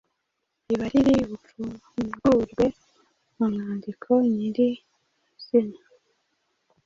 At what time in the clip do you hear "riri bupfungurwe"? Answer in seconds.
0.93-2.65